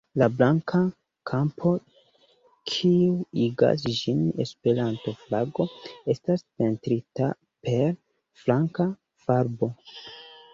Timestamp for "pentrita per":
6.63-7.95